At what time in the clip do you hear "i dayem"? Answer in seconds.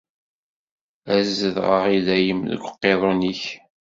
1.97-2.41